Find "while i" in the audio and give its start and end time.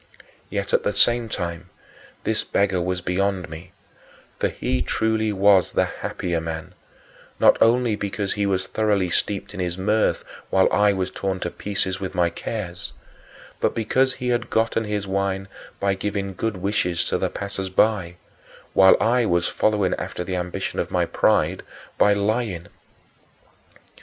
10.49-10.91, 18.73-19.27